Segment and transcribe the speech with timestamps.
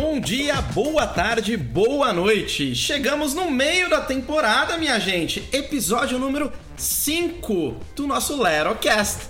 [0.00, 2.72] Bom dia, boa tarde, boa noite.
[2.72, 5.42] Chegamos no meio da temporada, minha gente.
[5.52, 9.26] Episódio número 5 do nosso Lerocast.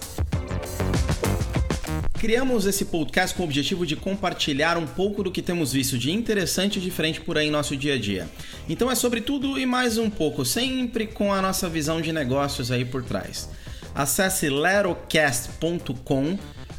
[2.18, 6.12] Criamos esse podcast com o objetivo de compartilhar um pouco do que temos visto de
[6.12, 8.28] interessante e diferente por aí em nosso dia a dia.
[8.68, 12.70] Então é sobre tudo e mais um pouco, sempre com a nossa visão de negócios
[12.70, 13.48] aí por trás.
[13.94, 16.36] Acesse lerocast.com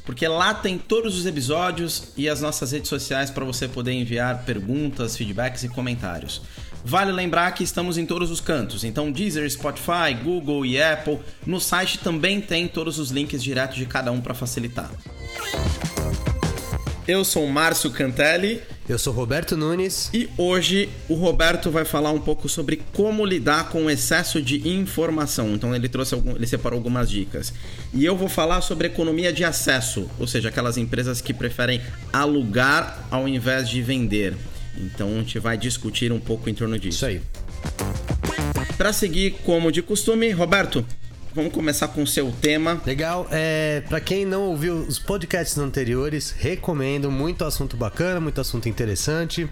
[0.10, 4.43] porque lá tem todos os episódios e as nossas redes sociais para você poder enviar
[4.43, 6.42] perguntas, feedbacks e comentários.
[6.84, 11.20] Vale lembrar que estamos em todos os cantos, então Deezer, Spotify, Google e Apple.
[11.46, 14.89] No site também tem todos os links diretos de cada um para facilitar.
[17.10, 18.62] Eu sou Márcio Cantelli.
[18.88, 20.12] Eu sou Roberto Nunes.
[20.14, 24.70] E hoje o Roberto vai falar um pouco sobre como lidar com o excesso de
[24.70, 25.56] informação.
[25.56, 27.52] Então ele trouxe algum, ele separou algumas dicas.
[27.96, 31.82] E eu vou falar sobre economia de acesso, ou seja, aquelas empresas que preferem
[32.14, 34.38] alugar ao invés de vender.
[34.78, 36.98] Então a gente vai discutir um pouco em torno disso.
[36.98, 37.22] Isso aí.
[38.78, 40.86] Para seguir como de costume, Roberto,
[41.40, 42.82] Vamos começar com o seu tema.
[42.86, 43.26] Legal.
[43.32, 47.09] É, para quem não ouviu os podcasts anteriores, recomendo.
[47.09, 49.50] Muito assunto bacana, muito assunto interessante.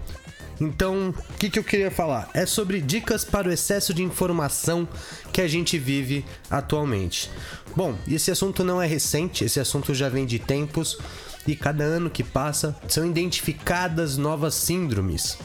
[0.60, 2.28] Então, o que, que eu queria falar?
[2.34, 4.86] É sobre dicas para o excesso de informação
[5.32, 7.30] que a gente vive atualmente.
[7.74, 10.98] Bom, esse assunto não é recente, esse assunto já vem de tempos
[11.46, 15.38] e cada ano que passa são identificadas novas síndromes.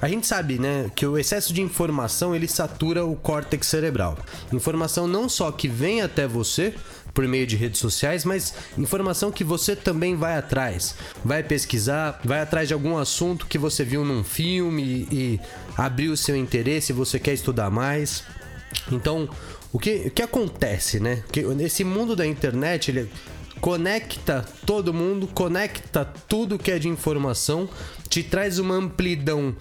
[0.00, 4.18] A gente sabe, né, que o excesso de informação ele satura o córtex cerebral.
[4.52, 6.74] Informação não só que vem até você
[7.14, 10.94] por meio de redes sociais, mas informação que você também vai atrás.
[11.24, 15.40] Vai pesquisar, vai atrás de algum assunto que você viu num filme e
[15.78, 18.22] abriu o seu interesse, você quer estudar mais.
[18.92, 19.30] Então,
[19.72, 21.22] o que, o que acontece, né?
[21.32, 23.10] Que esse mundo da internet, ele
[23.62, 27.66] conecta todo mundo, conecta tudo que é de informação,
[28.10, 29.56] te traz uma amplidão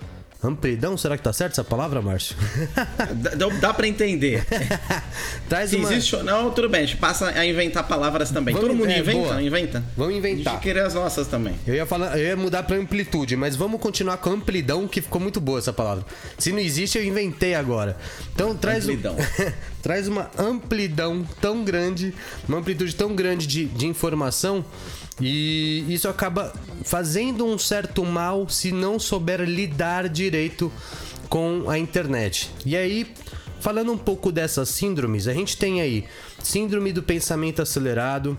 [0.45, 2.35] Amplidão, será que tá certo essa palavra, Márcio?
[3.35, 4.45] dá, dá para entender.
[5.49, 5.91] Traz Se uma...
[5.91, 6.83] existe ou não, tudo bem.
[6.83, 8.53] A gente passa a inventar palavras também.
[8.53, 9.19] Vamos, Todo mundo é, inventa?
[9.19, 9.41] boa.
[9.41, 9.83] Inventa?
[9.97, 10.53] Vamos inventar.
[10.53, 11.55] A gente querer as nossas também.
[11.65, 15.19] Eu ia, falar, eu ia mudar pra amplitude, mas vamos continuar com amplidão, que ficou
[15.19, 16.05] muito boa essa palavra.
[16.37, 17.97] Se não existe, eu inventei agora.
[18.33, 19.15] Então traz, amplidão.
[19.81, 22.13] traz uma amplidão tão grande,
[22.47, 24.63] uma amplitude tão grande de, de informação
[25.19, 26.53] e isso acaba
[26.83, 30.71] fazendo um certo mal se não souber lidar direito
[31.29, 32.51] com a internet.
[32.65, 33.07] E aí,
[33.59, 36.05] falando um pouco dessas síndromes, a gente tem aí
[36.43, 38.37] síndrome do pensamento acelerado,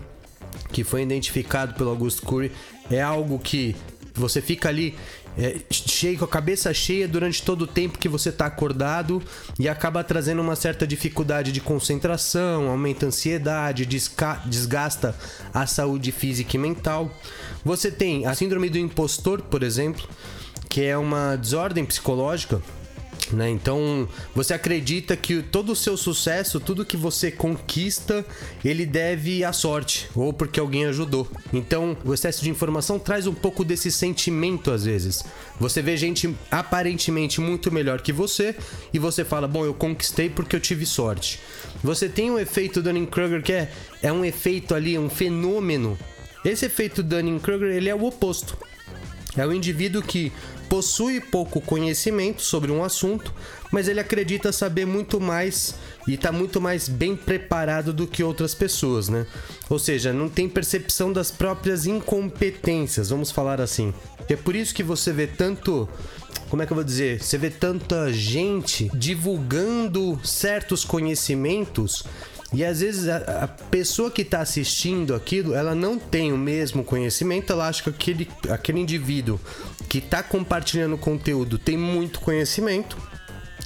[0.71, 2.51] que foi identificado pelo Augusto Cury,
[2.89, 3.75] é algo que
[4.19, 4.95] você fica ali
[5.37, 9.21] é, cheio, com a cabeça cheia durante todo o tempo que você está acordado
[9.59, 15.15] e acaba trazendo uma certa dificuldade de concentração, aumenta a ansiedade, desgasta
[15.53, 17.11] a saúde física e mental.
[17.63, 20.07] Você tem a síndrome do impostor, por exemplo,
[20.67, 22.61] que é uma desordem psicológica
[23.31, 23.49] né?
[23.49, 28.25] Então, você acredita que todo o seu sucesso, tudo que você conquista,
[28.63, 31.27] ele deve à sorte ou porque alguém ajudou.
[31.53, 35.23] Então, o excesso de informação traz um pouco desse sentimento às vezes.
[35.59, 38.55] Você vê gente aparentemente muito melhor que você
[38.93, 41.39] e você fala: "Bom, eu conquistei porque eu tive sorte".
[41.83, 43.71] Você tem um efeito Dunning-Kruger que é,
[44.01, 45.97] é um efeito ali, um fenômeno.
[46.43, 48.57] Esse efeito Dunning-Kruger, ele é o oposto.
[49.37, 50.31] É o indivíduo que
[50.67, 53.33] possui pouco conhecimento sobre um assunto,
[53.71, 55.75] mas ele acredita saber muito mais
[56.07, 59.25] e está muito mais bem preparado do que outras pessoas, né?
[59.69, 63.93] Ou seja, não tem percepção das próprias incompetências, vamos falar assim.
[64.27, 65.87] É por isso que você vê tanto
[66.49, 67.21] como é que eu vou dizer?
[67.21, 72.05] Você vê tanta gente divulgando certos conhecimentos
[72.53, 76.83] e às vezes a, a pessoa que está assistindo aquilo, ela não tem o mesmo
[76.83, 79.39] conhecimento, ela acha que aquele, aquele indivíduo
[79.89, 82.97] que está compartilhando conteúdo tem muito conhecimento,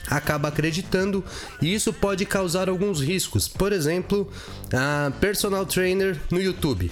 [0.08, 1.24] acaba acreditando
[1.62, 3.48] e isso pode causar alguns riscos.
[3.48, 4.30] Por exemplo,
[4.74, 6.92] a personal trainer no YouTube.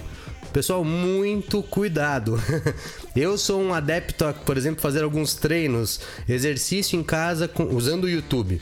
[0.53, 2.41] Pessoal, muito cuidado.
[3.15, 8.05] Eu sou um adepto a, por exemplo, fazer alguns treinos, exercício em casa com, usando
[8.05, 8.59] o YouTube.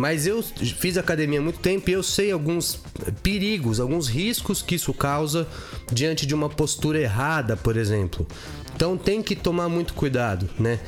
[0.00, 2.80] Mas eu fiz academia há muito tempo e eu sei alguns
[3.22, 5.46] perigos, alguns riscos que isso causa
[5.92, 8.26] diante de uma postura errada, por exemplo.
[8.74, 10.80] Então tem que tomar muito cuidado, né?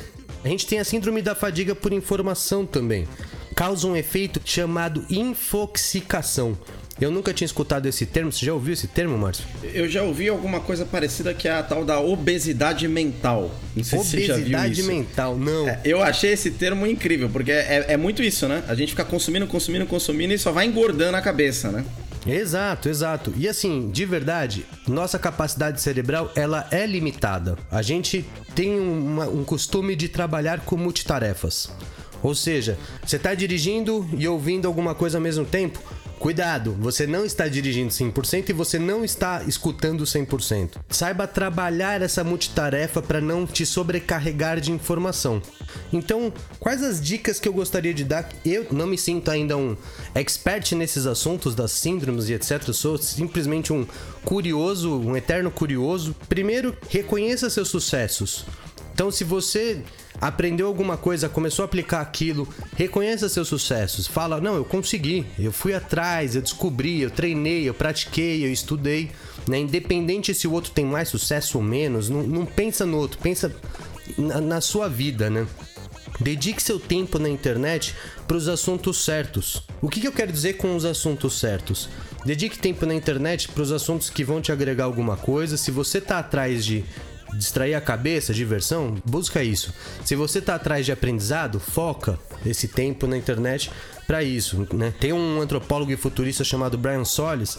[0.43, 3.07] A gente tem a síndrome da fadiga por informação também.
[3.55, 6.57] Causa um efeito chamado infoxicação.
[7.03, 8.31] Eu nunca tinha escutado esse termo.
[8.31, 9.45] Você já ouviu esse termo, Márcio?
[9.75, 13.51] Eu já ouvi alguma coisa parecida que é a tal da obesidade mental.
[13.75, 14.87] Não sei obesidade se você já viu isso.
[14.87, 15.69] mental, não.
[15.69, 18.63] É, eu achei esse termo incrível, porque é, é, muito isso, né?
[18.69, 21.85] A gente fica consumindo, consumindo, consumindo e só vai engordando a cabeça, né?
[22.25, 23.35] Exato, exato.
[23.37, 27.59] E assim, de verdade, nossa capacidade cerebral ela é limitada.
[27.69, 31.69] A gente tem uma, um costume de trabalhar com multitarefas.
[32.23, 35.83] Ou seja, você está dirigindo e ouvindo alguma coisa ao mesmo tempo?
[36.23, 40.77] Cuidado, você não está dirigindo 100% e você não está escutando 100%.
[40.89, 45.43] Saiba trabalhar essa multitarefa para não te sobrecarregar de informação.
[45.93, 48.29] Então, quais as dicas que eu gostaria de dar?
[48.45, 49.77] Eu não me sinto ainda um
[50.15, 52.69] expert nesses assuntos das síndromes e etc.
[52.69, 53.85] Eu sou simplesmente um
[54.25, 56.15] curioso, um eterno curioso.
[56.29, 58.47] Primeiro, reconheça seus sucessos.
[58.95, 59.83] Então, se você
[60.23, 64.07] aprendeu alguma coisa, começou a aplicar aquilo, reconheça seus sucessos.
[64.07, 65.27] Fala: "Não, eu consegui.
[65.37, 69.11] Eu fui atrás, eu descobri, eu treinei, eu pratiquei, eu estudei".
[69.49, 69.59] Né?
[69.59, 73.53] Independente se o outro tem mais sucesso ou menos, não, não pensa no outro, pensa
[74.17, 75.45] na, na sua vida, né?
[76.21, 77.97] Dedique seu tempo na internet
[78.29, 79.67] para os assuntos certos.
[79.81, 81.89] O que, que eu quero dizer com os assuntos certos?
[82.25, 85.57] Dedique tempo na internet para os assuntos que vão te agregar alguma coisa.
[85.57, 86.85] Se você está atrás de
[87.35, 89.73] distrair a cabeça, diversão, busca isso.
[90.05, 93.71] Se você está atrás de aprendizado, foca esse tempo na internet
[94.07, 94.93] para isso, né?
[94.99, 97.59] Tem um antropólogo e futurista chamado Brian Solis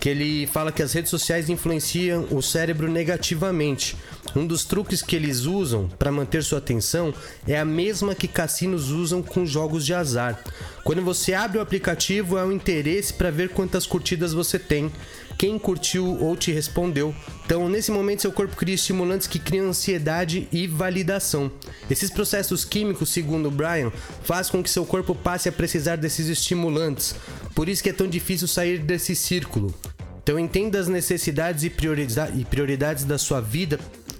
[0.00, 3.96] que ele fala que as redes sociais influenciam o cérebro negativamente.
[4.36, 7.14] Um dos truques que eles usam para manter sua atenção
[7.46, 10.42] é a mesma que cassinos usam com jogos de azar.
[10.82, 14.90] Quando você abre o aplicativo, é o interesse para ver quantas curtidas você tem
[15.36, 17.14] quem curtiu ou te respondeu.
[17.44, 21.50] Então, nesse momento, seu corpo cria estimulantes que criam ansiedade e validação.
[21.90, 23.92] Esses processos químicos, segundo Brian,
[24.22, 27.14] faz com que seu corpo passe a precisar desses estimulantes.
[27.54, 29.74] Por isso que é tão difícil sair desse círculo.
[30.22, 33.78] Então entenda as necessidades e prioridades da sua vida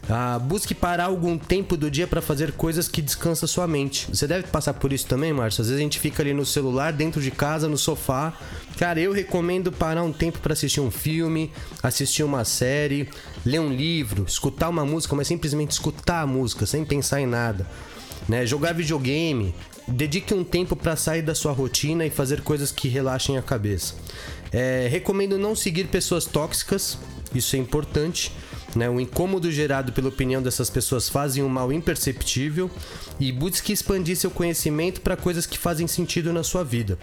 [0.09, 4.07] ah, busque parar algum tempo do dia para fazer coisas que descansa sua mente.
[4.11, 5.63] Você deve passar por isso também, Márcio.
[5.63, 8.35] Às vezes a gente fica ali no celular, dentro de casa, no sofá.
[8.77, 11.51] Cara, eu recomendo parar um tempo para assistir um filme,
[11.83, 13.09] assistir uma série,
[13.47, 17.67] ler um livro, escutar uma música, mas simplesmente escutar a música, sem pensar em nada.
[18.29, 18.45] Né?
[18.45, 19.55] Jogar videogame.
[19.87, 23.95] Dedique um tempo para sair da sua rotina e fazer coisas que relaxem a cabeça.
[24.51, 26.99] É, recomendo não seguir pessoas tóxicas,
[27.35, 28.33] isso é importante.
[28.75, 28.89] Né?
[28.89, 32.71] O incômodo gerado pela opinião dessas pessoas fazem um mal imperceptível
[33.21, 36.99] e busque expandir seu conhecimento para coisas que fazem sentido na sua vida.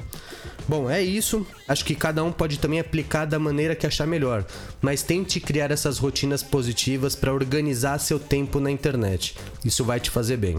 [0.68, 1.46] Bom, é isso.
[1.68, 4.46] Acho que cada um pode também aplicar da maneira que achar melhor,
[4.82, 9.36] mas tente criar essas rotinas positivas para organizar seu tempo na internet.
[9.64, 10.58] Isso vai te fazer bem.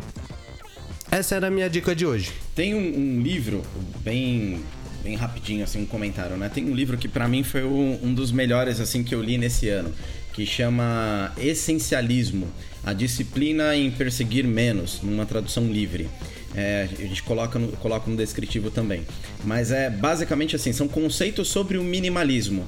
[1.10, 2.32] Essa era a minha dica de hoje.
[2.54, 3.62] Tem um, um livro
[4.02, 4.62] bem
[5.02, 6.48] bem rapidinho assim um comentário, né?
[6.48, 9.68] Tem um livro que para mim foi um, dos melhores assim que eu li nesse
[9.68, 9.92] ano
[10.32, 12.48] que chama Essencialismo,
[12.84, 16.08] a disciplina em perseguir menos, numa tradução livre.
[16.54, 19.06] É, a gente coloca no, coloca no descritivo também.
[19.44, 22.66] Mas é basicamente assim, são conceitos sobre o minimalismo,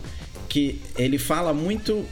[0.48, 2.04] que ele fala muito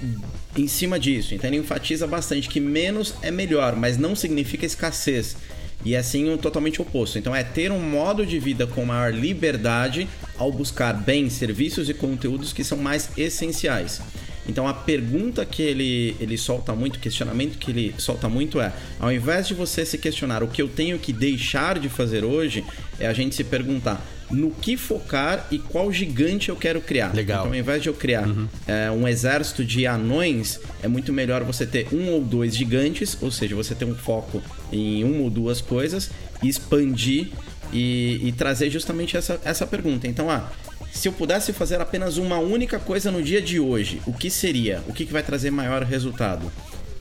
[0.57, 1.35] em cima disso.
[1.35, 5.37] Então ele enfatiza bastante que menos é melhor, mas não significa escassez.
[5.85, 7.19] E assim um totalmente oposto.
[7.19, 11.95] Então é ter um modo de vida com maior liberdade ao buscar bens, serviços e
[11.95, 14.01] conteúdos que são mais essenciais.
[14.49, 18.73] Então a pergunta que ele, ele solta muito, o questionamento que ele solta muito é:
[18.99, 22.65] ao invés de você se questionar o que eu tenho que deixar de fazer hoje,
[22.99, 27.15] é a gente se perguntar no que focar e qual gigante eu quero criar.
[27.15, 27.41] Legal.
[27.41, 28.49] Então, ao invés de eu criar uhum.
[28.67, 33.31] é, um exército de anões, é muito melhor você ter um ou dois gigantes, ou
[33.31, 34.43] seja, você ter um foco
[34.73, 36.11] em uma ou duas coisas,
[36.43, 37.29] expandir
[37.73, 40.09] e, e trazer justamente essa, essa pergunta.
[40.09, 40.51] Então, ah,
[40.93, 44.83] se eu pudesse fazer apenas uma única coisa no dia de hoje, o que seria?
[44.87, 46.53] O que, que vai trazer maior resultado?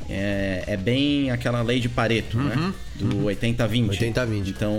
[0.10, 2.56] É, é bem aquela lei de Pareto, né?
[2.56, 2.74] uhum, né?
[2.96, 3.26] Do uhum.
[3.26, 3.90] 80-20.
[3.90, 4.48] 80-20.
[4.48, 4.74] Então,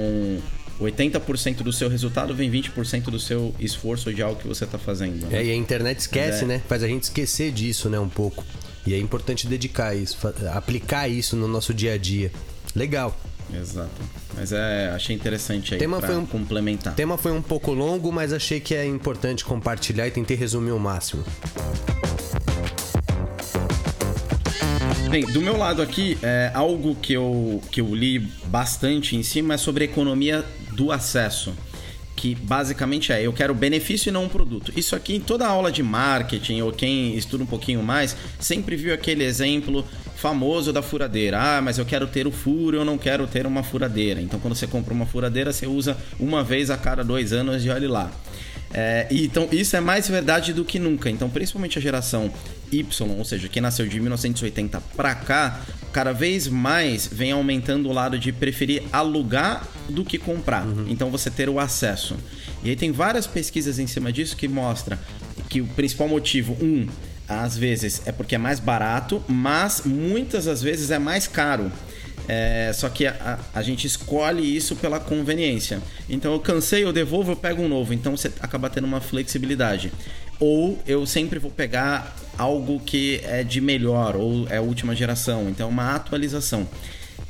[0.81, 5.27] 80% do seu resultado vem 20% do seu esforço de algo que você está fazendo.
[5.27, 5.39] Né?
[5.39, 6.47] É, e a internet esquece, é.
[6.47, 6.63] né?
[6.69, 7.99] Faz a gente esquecer disso, né?
[7.99, 8.45] Um pouco.
[8.87, 10.19] E é importante dedicar isso,
[10.53, 12.33] aplicar isso no nosso dia a dia.
[12.75, 13.17] Legal.
[13.55, 13.91] Exato.
[14.35, 16.93] Mas é, achei interessante aí tema foi um, complementar.
[16.93, 20.73] O tema foi um pouco longo, mas achei que é importante compartilhar e tentei resumir
[20.73, 21.25] o máximo.
[25.11, 29.55] Bem, do meu lado aqui, é, algo que eu, que eu li bastante em cima
[29.55, 31.53] é sobre a economia do acesso.
[32.17, 34.73] Que basicamente é, eu quero benefício e não um produto.
[34.75, 38.95] Isso aqui, em toda aula de marketing, ou quem estuda um pouquinho mais, sempre viu
[38.95, 39.85] aquele exemplo
[40.17, 41.39] famoso da furadeira.
[41.41, 44.21] Ah, mas eu quero ter o furo, eu não quero ter uma furadeira.
[44.21, 47.71] Então, quando você compra uma furadeira, você usa uma vez a cada dois anos e
[47.71, 48.11] olhe lá.
[48.75, 51.11] É, então, isso é mais verdade do que nunca.
[51.11, 52.33] Então, principalmente a geração
[52.73, 55.61] Y, ou seja, que nasceu de 1980 para cá,
[55.93, 60.67] cada vez mais vem aumentando o lado de preferir alugar do que comprar.
[60.67, 60.87] Uhum.
[60.89, 62.17] Então, você ter o acesso.
[62.65, 64.99] E aí tem várias pesquisas em cima disso que mostram
[65.49, 66.87] que o principal motivo, um,
[67.41, 71.73] às vezes é porque é mais barato, mas muitas das vezes é mais caro.
[72.29, 75.81] É, só que a, a, gente escolhe isso pela conveniência.
[76.09, 77.93] Então eu cansei, eu devolvo, eu pego um novo.
[77.93, 79.93] Então você acaba tendo uma flexibilidade.
[80.39, 85.49] Ou eu sempre vou pegar algo que é de melhor, ou é última geração.
[85.49, 86.69] Então uma atualização.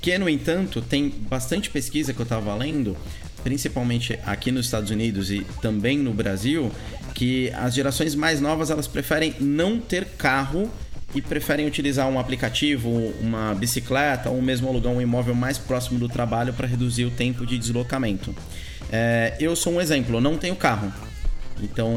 [0.00, 2.96] Que, no entanto, tem bastante pesquisa que eu estava lendo,
[3.44, 6.72] principalmente aqui nos Estados Unidos e também no Brasil,
[7.14, 10.70] que as gerações mais novas elas preferem não ter carro
[11.14, 12.88] e preferem utilizar um aplicativo,
[13.20, 17.44] uma bicicleta ou mesmo alugar um imóvel mais próximo do trabalho para reduzir o tempo
[17.44, 18.34] de deslocamento.
[18.90, 20.92] É, eu sou um exemplo, eu não tenho carro.
[21.62, 21.94] Então,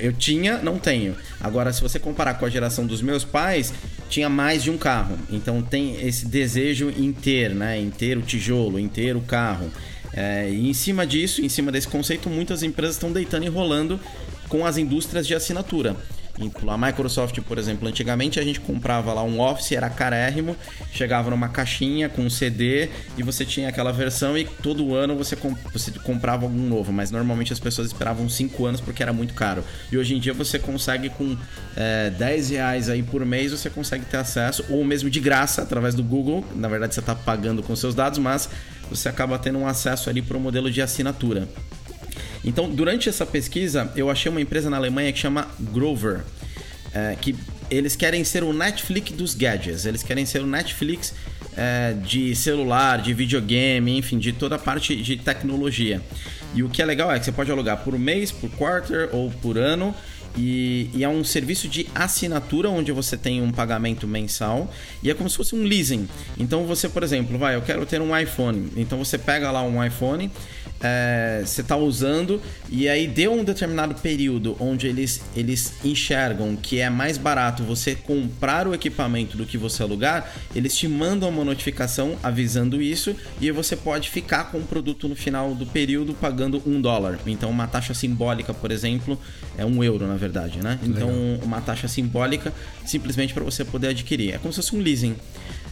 [0.00, 1.14] eu tinha, não tenho.
[1.40, 3.72] Agora, se você comparar com a geração dos meus pais,
[4.08, 5.16] tinha mais de um carro.
[5.30, 7.78] Então, tem esse desejo em ter, né?
[7.78, 9.70] Em ter o tijolo, em ter o carro.
[10.12, 14.00] É, e em cima disso, em cima desse conceito, muitas empresas estão deitando e rolando
[14.50, 15.96] com as indústrias de assinatura.
[16.68, 20.56] A Microsoft, por exemplo, antigamente a gente comprava lá um Office, era carérrimo,
[20.90, 22.88] chegava numa caixinha com um CD
[23.18, 27.10] e você tinha aquela versão e todo ano você, comp você comprava algum novo, mas
[27.10, 29.62] normalmente as pessoas esperavam 5 anos porque era muito caro.
[29.92, 31.36] E hoje em dia você consegue com
[31.76, 35.94] é, 10 reais aí por mês, você consegue ter acesso, ou mesmo de graça, através
[35.94, 36.42] do Google.
[36.54, 38.48] Na verdade você está pagando com seus dados, mas
[38.88, 41.46] você acaba tendo um acesso ali para o modelo de assinatura.
[42.44, 46.22] Então, durante essa pesquisa, eu achei uma empresa na Alemanha que chama Grover,
[46.92, 47.36] é, que
[47.70, 51.14] eles querem ser o Netflix dos gadgets, eles querem ser o Netflix
[51.56, 56.00] é, de celular, de videogame, enfim, de toda a parte de tecnologia.
[56.54, 59.30] E o que é legal é que você pode alugar por mês, por quarter ou
[59.30, 59.94] por ano.
[60.36, 65.14] E, e, é um serviço de assinatura onde você tem um pagamento mensal e é
[65.14, 66.08] como se fosse um leasing.
[66.38, 68.70] Então você, por exemplo, vai, eu quero ter um iPhone.
[68.76, 70.30] Então você pega lá um iPhone
[70.82, 76.80] é, você está usando e aí deu um determinado período onde eles, eles enxergam que
[76.80, 81.44] é mais barato você comprar o equipamento do que você alugar, eles te mandam uma
[81.44, 86.62] notificação avisando isso e você pode ficar com o produto no final do período pagando
[86.66, 87.18] um dólar.
[87.26, 89.18] Então uma taxa simbólica, por exemplo,
[89.58, 90.78] é um euro na verdade, né?
[90.82, 91.44] Então Legal.
[91.44, 92.52] uma taxa simbólica
[92.86, 94.34] simplesmente para você poder adquirir.
[94.34, 95.14] É como se fosse um leasing.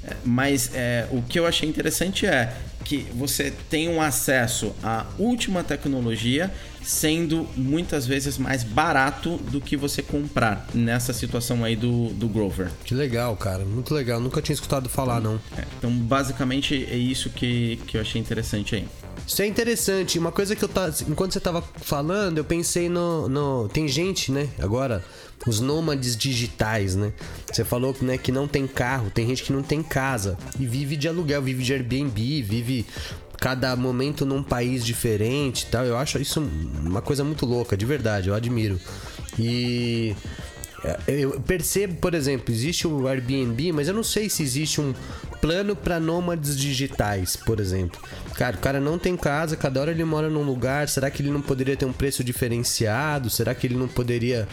[0.05, 2.53] É, mas é, o que eu achei interessante é
[2.88, 6.50] que você tem um acesso à última tecnologia,
[6.83, 12.71] sendo muitas vezes mais barato do que você comprar nessa situação aí do, do Grover.
[12.87, 13.62] Que legal, cara.
[13.62, 14.18] Muito legal.
[14.18, 15.59] Nunca tinha escutado falar, então, não.
[15.59, 18.88] É, então, basicamente, é isso que, que eu achei interessante aí.
[19.26, 20.18] Isso é interessante.
[20.18, 24.33] Uma coisa que eu tá, enquanto você tava falando, eu pensei no, no tem gente,
[24.33, 25.04] né, agora
[25.47, 27.12] os nômades digitais, né?
[27.50, 30.97] Você falou né, que não tem carro, tem gente que não tem casa e vive
[30.97, 32.87] de aluguel, vive de Airbnb, vive
[33.38, 35.85] cada momento num país diferente, tal.
[35.85, 36.40] Eu acho isso
[36.85, 38.80] uma coisa muito louca, de verdade, eu admiro.
[39.38, 40.14] E
[40.85, 44.95] é, eu percebo, por exemplo, existe o Airbnb, mas eu não sei se existe um
[45.40, 48.00] plano para nômades digitais, por exemplo.
[48.35, 50.88] Cara, o cara não tem casa, cada hora ele mora num lugar.
[50.88, 53.30] Será que ele não poderia ter um preço diferenciado?
[53.30, 54.47] Será que ele não poderia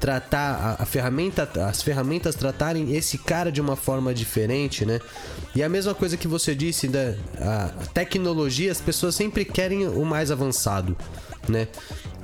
[0.00, 5.00] tratar a, a, ferramenta, as ferramentas tratarem esse cara de uma forma diferente, né?
[5.54, 10.04] E a mesma coisa que você disse da a tecnologia, as pessoas sempre querem o
[10.04, 10.96] mais avançado,
[11.48, 11.68] né?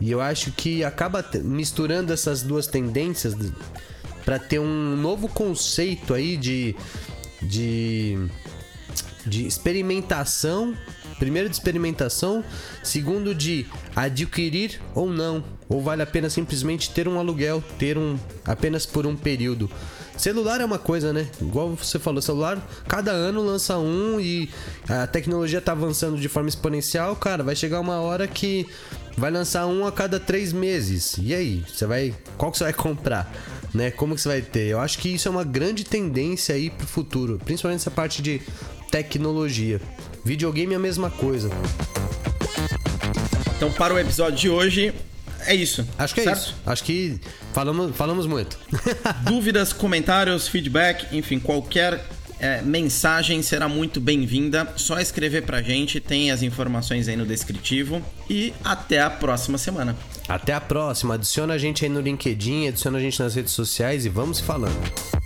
[0.00, 3.35] E eu acho que acaba misturando essas duas tendências
[4.25, 6.75] para ter um novo conceito aí de
[7.43, 8.19] de
[9.26, 10.76] de experimentação
[11.18, 12.44] Primeiro de experimentação,
[12.83, 18.18] segundo de adquirir ou não, ou vale a pena simplesmente ter um aluguel, ter um
[18.44, 19.71] apenas por um período.
[20.16, 21.28] Celular é uma coisa, né?
[21.40, 24.49] Igual você falou, celular, cada ano lança um e
[24.88, 28.66] a tecnologia tá avançando de forma exponencial, cara, vai chegar uma hora que
[29.16, 31.16] vai lançar um a cada três meses.
[31.18, 33.33] E aí, você vai, qual que você vai comprar?
[33.73, 33.90] Né?
[33.90, 34.68] Como que você vai ter?
[34.68, 38.40] Eu acho que isso é uma grande tendência aí pro futuro, principalmente essa parte de
[38.90, 39.80] tecnologia.
[40.25, 41.50] Videogame é a mesma coisa.
[43.57, 44.95] Então, para o episódio de hoje,
[45.40, 45.87] é isso.
[45.99, 46.38] Acho que é certo?
[46.38, 46.57] isso.
[46.64, 47.21] Acho que
[47.52, 48.59] falamos, falamos muito.
[49.25, 52.02] Dúvidas, comentários, feedback, enfim, qualquer
[52.40, 54.66] é, mensagem será muito bem-vinda.
[54.76, 58.02] Só escrever pra gente, tem as informações aí no descritivo.
[58.28, 59.95] E até a próxima semana.
[60.26, 61.14] Até a próxima.
[61.14, 65.24] Adiciona a gente aí no LinkedIn, adiciona a gente nas redes sociais e vamos falando.